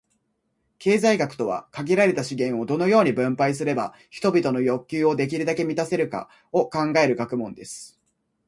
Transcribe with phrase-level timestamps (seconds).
[0.79, 7.99] 経済学とは、「限られた資源を、どのように分配すれば人々の欲求をできるだけ満たせるか」を考える学問です。